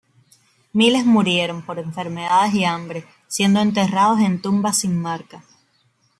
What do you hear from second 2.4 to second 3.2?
y hambre,